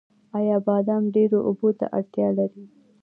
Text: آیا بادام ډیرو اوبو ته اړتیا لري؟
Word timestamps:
آیا 0.37 0.57
بادام 0.67 1.03
ډیرو 1.15 1.39
اوبو 1.47 1.69
ته 1.79 1.85
اړتیا 1.97 2.27
لري؟ 2.37 2.65